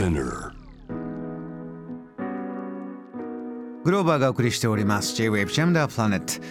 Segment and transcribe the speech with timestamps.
[0.00, 0.52] Spinner.
[3.84, 5.14] グローバーがお送りしております。
[5.14, 6.42] J-Wave Jam the Planet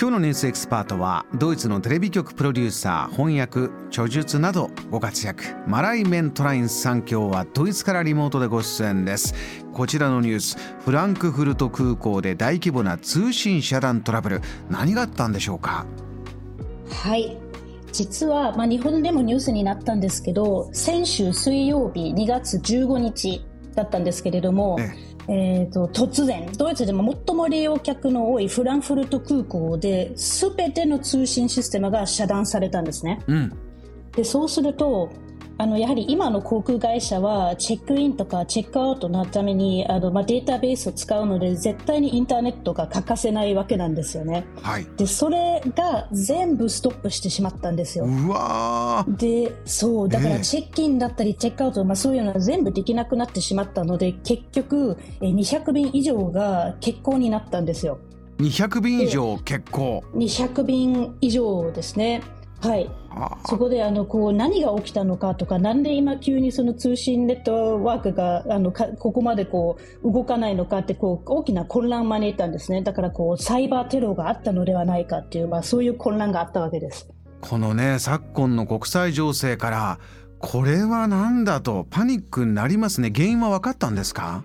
[0.00, 5.44] 今日のニュースエキスパートはドイツのテレビ局プロデューサー翻訳著述などご活躍。
[5.66, 9.34] マライ・メントラインさん今日はドイツからリモートでご出演です。
[9.74, 10.56] こちらのニュース。
[10.82, 14.40] フランクフルト空港で大規模な通信遮断トラブル。
[14.70, 15.84] 何があったんでしょうか？
[16.88, 17.36] はい
[17.94, 23.46] 実は、まあ、日本でもニュースになったんですけど先週水曜日2月15日
[23.76, 33.20] だったんですけれども、えええーと、突然ドイツでも最も利用客の多いフランクフルト空港で全ての通信システムが遮断されたんですね。
[33.26, 33.52] うん、
[34.12, 35.10] でそうすると
[35.56, 44.46] あのやはり今の航空会社はチェックインとかチェックアウトのためにあの、まあ、データベースを使うので絶対にインターネットが欠かせないわけなんですよね。
[44.62, 48.04] はい、でそれが全部ストップしてしまったんですよ。
[48.04, 57.98] うわでそうだからチェックインだったりチェックアウト、まあ、そういうのは全部できなくなってしまったので結局200便以上が欠航になったんですよ。
[58.38, 62.22] 200便以上欠航200便以上ですね。
[62.64, 62.90] はい、
[63.46, 72.80] そこであのこう何が起きたのかとか、なんで今急にその通信ネットワークがあのかここまでこう動かないのかってこう大きな混乱を招いたんですね。
[72.80, 77.08] だからこうサイバーテロがあったのではないかっていう、まあ、そういう混乱があったわけです。
[77.42, 79.98] このね昨今の国際情勢から
[80.38, 83.12] これは何だとパニックになりますね。
[83.14, 84.42] 原因は分かったんですか？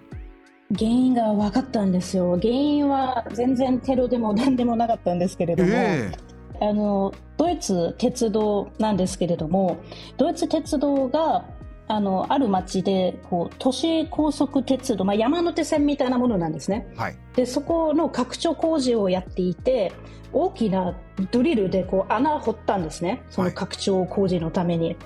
[0.77, 2.37] 原因が分かったんですよ。
[2.37, 5.69] 原因は全然テロでも何でもなかったんですけれども。
[5.71, 6.28] えー
[6.61, 9.77] あのドイツ鉄道なんですけれども
[10.17, 11.45] ドイツ鉄道が
[11.87, 19.91] あのある町でこう都市高速鉄道、まあ、山手線みたいなものなんですね、はい、でそこの拡張工事をやっていて
[20.31, 20.95] 大きな
[21.31, 23.23] ドリルでこう穴を掘ったんですね。
[23.31, 24.97] その拡張工事のために、はい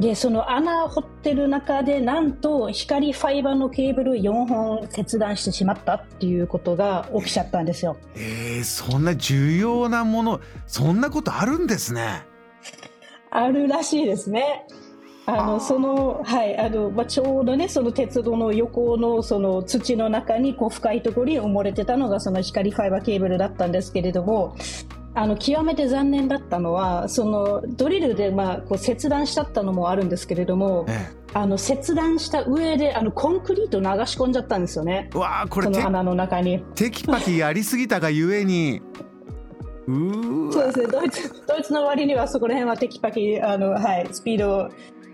[0.00, 7.96] でその穴を掘ってる中でなんと光ファイバーのケーブル4本切断してしまったっていうことが起きちゃったんですよ。
[8.14, 12.24] えー、そんな重要なものそんなことあるんですね。
[13.30, 14.66] あるらしいですね。
[15.28, 24.54] あのそのはいあのまあ、ちょうどねその鉄道の横のその土の中にこう深いところに埋もれてたのがその光ファイバーケーブルだったんですけれども
[25.16, 35.08] あの極めて残念だったのはそのドリルで、まあ、こう切断しちゃったのもあるんですけれども、ええ、あの切断した上であのコンクリート流し込んじゃったんですよね。
[35.14, 36.62] わこれその穴の中に。
[36.74, 38.82] テキパキやりすぎたがゆえに。
[39.88, 40.86] うそうですね。
[40.88, 44.68] ドイツドイツの割にはそこら辺はテキパキあの、はい、スピード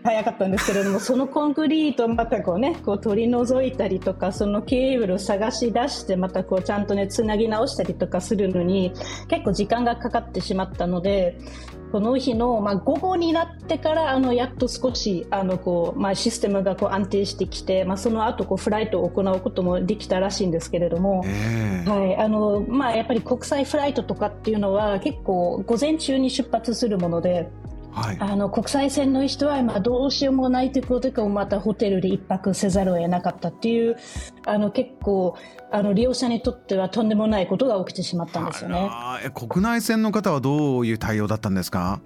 [0.05, 8.93] 早かったんですけれどもそのコンクリートをまたこうねこう取り除いたりとかそのケーブルを探し出してまたこうちゃんとねつなぎ直したりとかするのに
[9.29, 11.39] 結構時間がかかってしまったので
[11.93, 27.51] この日の、まあ、午後になってからあのやっと少しあのこう、まあ、システムがこう安定してきて、まあ、その後こうフライトを行うこともできたらしいんですけれども、はいあのまあ、やっぱり国際フライトとかっていうのは結構午前中に出発するもので。
[27.93, 33.97] はい、あの国際線の人は今どうしようもないということでまたホテルで一泊せざるを得なかったっていう
[34.47, 35.37] あの結構
[35.71, 38.91] あの利用者にとってはとんでもないことが起きてしまったんですよね。
[39.35, 42.01] 国内線の方はどういう対応だったんですか？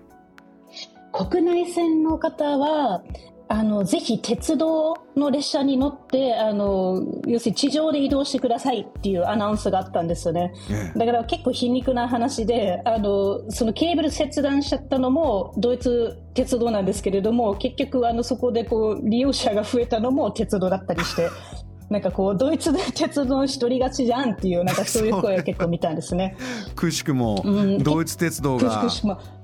[1.13, 3.03] 国内線の方は
[3.49, 10.53] あのぜひ鉄道の列車に乗ってあの要するに地上で移動してくださいっていうアナウンスがあったんですよね、
[10.97, 21.29] だから結構皮肉な話であのそのケーブル切断しちゃったのもドイツ鉄道なんですけれども結局あのそこでこう利用者が増えたのも鉄道だったりして
[21.89, 26.37] なんかこうドイツで鉄道一人勝ちじゃんっていうなんかそういう声を結構見たんですね。
[26.75, 27.45] くしくも、
[27.79, 28.89] ドイツ鉄道が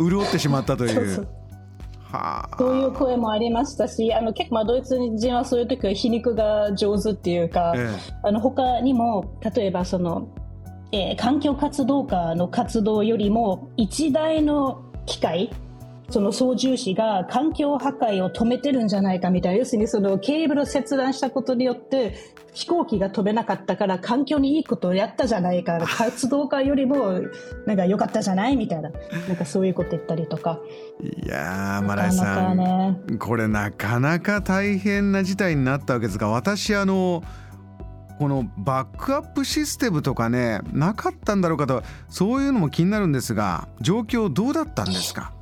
[0.01, 0.91] 潤ってしまったという。
[0.91, 1.42] そうそう
[2.59, 10.29] そういう声もありましたしあの結構まあドイツ人はそういう時は皮肉が上手っていうか、ええ、あの他にも例えばその、
[10.93, 15.51] えー、環境活動家の活動よりも一台の機械
[16.13, 19.59] その操縦士が環境破壊を止めてるんじゃないかみたいな。
[19.61, 22.15] 要するにそのケーブルを切断したことによって
[22.53, 25.79] 飛行機が飛べなかったから環境にいいことをやったじゃないか。
[25.81, 27.21] 活動家よりも
[27.67, 28.91] なんか良かったじゃないみたいな。
[29.27, 30.61] なんかそういうこと言ったりとか。
[31.01, 37.23] いやーマライさん、ね、これなかなか大変な事態になったわけですが私あの
[38.19, 45.33] このバックアップシステムとかねなかったんだろうかとそういうのも気になるんですが状況どうだったんですか？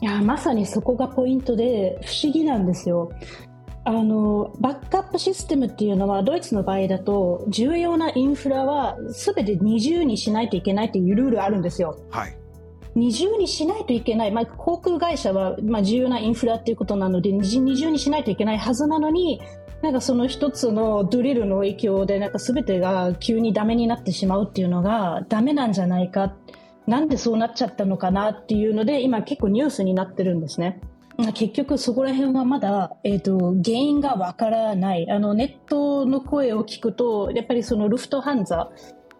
[0.00, 3.10] いやまさにそこがポイントで不思議なんですよ。
[3.84, 11.98] あのバックアップシステムっていうのはドイツの場合だと重要なインフラは全て二重にしないといけないっていうルールあるんですよ。
[12.10, 12.36] はい
[12.94, 19.40] 二重にしないといけない、まあ、航空会社は、まあ、重要なインフラっていうことなので二重にしないといけないはずなのに
[19.82, 26.34] なんかその一つのドリルの影響でなんか全てが急にダメになってしまうっていうのがダメなんじゃないか
[26.90, 30.80] なんでそうなっちゃったのかなっていうので今結構ニュースになってるんですね。
[31.34, 38.70] 結局そこら辺はまだ、えーと、原因がわからないあのネットの声を聞くとやっぱりそのルフトハンザ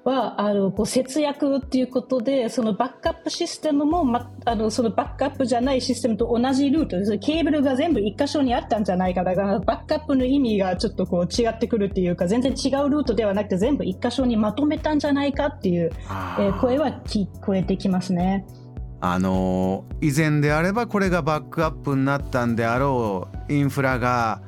[0.05, 15.91] はあのこう節約っていうことでそのバックアップシステムも、ま、あのそのバックアップじゃないシステムと同じルートですケーブルが全部一箇所にあったんじゃないかだからバックアップの意味がちょっとこう違ってくるっていうか全然違うルートではなくて全部一箇所にまとめたんじゃないかっていう、
[16.38, 18.47] えー、声は聞こえてきますね。
[19.02, 24.43] あの以前であればこれがバックアップになったんであろうインフラが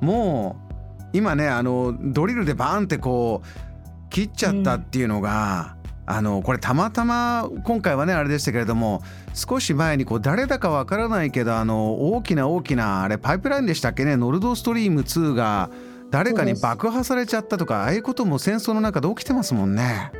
[0.00, 0.68] もう
[1.12, 3.67] 今ねあのドリルでバーンってこう
[4.10, 5.76] 切っちゃったっていうのが、
[6.06, 9.02] うん、あのこれたまたま今回はねあれでしたけれども
[9.34, 15.70] 少し前にこう誰だかわからないけどあの大きな大きなあれパイプラインでしたっけねノルドストリーム2が
[16.10, 20.10] 誰かに爆破されちゃったとかああいうことも戦争の中で起きてますもんね。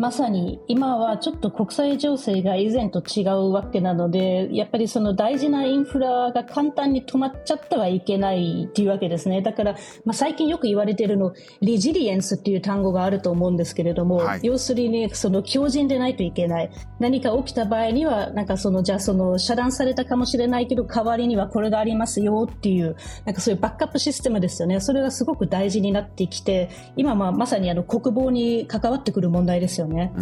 [0.00, 9.42] まさに今はちょっと国際情勢が以前と違うわけなのでやっぱりその大事なインフラが簡単に止まっちゃってはいけないっていうわけですね。
[9.42, 9.72] だから、
[10.06, 16.70] まあ、最近よく言われているのレジリエンスっていう単語があると思うんですけれども、はい、要するにその強靭でないといけない。
[16.98, 24.80] 何か起きた場合にはなんかそのじゃあその遮断されたかもしれないけど代わりにはこれがありますよっていうなんかそういうバックアップシステムですよね。
[24.80, 29.89] それがすごく大事になってきて今まあまさにあの国防に関わってくる問題ですよね。
[29.90, 30.12] ね。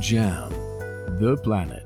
[0.00, 0.50] JAM
[1.18, 1.83] The Planet